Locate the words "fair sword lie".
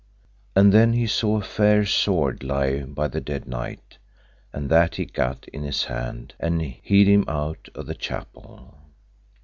1.43-2.85